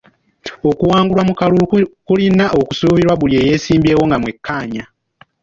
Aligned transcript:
Okuwangulwa 0.69 1.23
mu 1.29 1.33
kalulu 1.39 1.65
kulina 2.07 2.45
okusuubirwa 2.59 3.13
ku 3.15 3.19
buli 3.21 3.35
eyeesimbyewo 3.41 4.03
nga 4.07 4.17
mwekkaanya 4.21 4.83